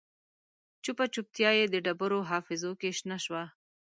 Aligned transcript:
چوپه 0.83 1.05
چوپتیا 1.13 1.51
یې 1.59 1.65
د 1.69 1.75
ډبرو 1.85 2.19
حافظو 2.29 2.71
کې 2.79 2.89
شنه 2.97 3.17
شوه 3.25 3.43